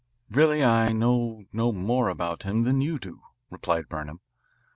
"Really, 0.31 0.63
I 0.63 0.93
know 0.93 1.43
no 1.53 1.71
more 1.71 2.09
about 2.09 2.41
him 2.41 2.63
than 2.63 2.81
you 2.81 2.97
do," 2.97 3.21
replied 3.51 3.87
Burnham. 3.87 4.19